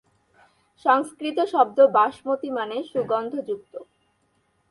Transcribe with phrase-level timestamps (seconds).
[0.85, 3.73] সংস্কৃত শব্দ "বাসমতী" মানে "সুগন্ধযুক্ত"।